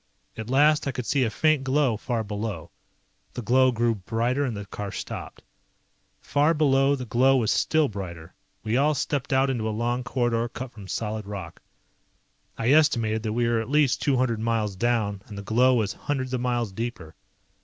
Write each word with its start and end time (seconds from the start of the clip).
At 0.35 0.49
last 0.49 0.87
I 0.87 0.91
could 0.91 1.05
see 1.05 1.25
a 1.25 1.29
faint 1.29 1.63
glow 1.63 1.95
far 1.95 2.23
below. 2.23 2.71
The 3.35 3.43
glow 3.43 3.71
grew 3.71 3.93
brighter 3.93 4.43
and 4.43 4.57
the 4.57 4.65
car 4.65 4.91
stopped. 4.91 5.43
Far 6.21 6.55
below 6.55 6.95
the 6.95 7.05
glow 7.05 7.37
was 7.37 7.51
still 7.51 7.87
brighter. 7.87 8.33
We 8.63 8.77
all 8.77 8.95
stepped 8.95 9.31
out 9.31 9.51
into 9.51 9.69
a 9.69 9.69
long 9.69 10.03
corridor 10.03 10.49
cut 10.49 10.71
from 10.71 10.87
solid 10.87 11.27
rock. 11.27 11.61
I 12.57 12.71
estimated 12.71 13.21
that 13.21 13.33
we 13.33 13.47
were 13.47 13.61
at 13.61 13.69
least 13.69 14.01
two 14.01 14.17
hundred 14.17 14.39
miles 14.39 14.75
down 14.75 15.21
and 15.27 15.37
the 15.37 15.43
glow 15.43 15.75
was 15.75 15.93
hundreds 15.93 16.33
of 16.33 16.41
miles 16.41 16.71
deeper. 16.71 17.13